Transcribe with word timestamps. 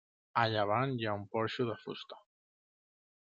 A 0.43 0.45
llevant 0.53 0.95
hi 1.01 1.07
ha 1.09 1.13
un 1.19 1.27
porxo 1.35 1.67
de 1.69 1.77
fusta. 1.83 2.21